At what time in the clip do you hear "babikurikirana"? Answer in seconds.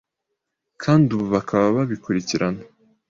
1.77-2.61